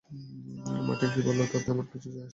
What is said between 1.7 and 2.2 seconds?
আমার কিছু যায়